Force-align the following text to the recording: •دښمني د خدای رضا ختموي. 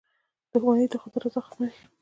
•دښمني 0.51 0.85
د 0.91 0.93
خدای 1.01 1.19
رضا 1.23 1.39
ختموي. 1.45 1.71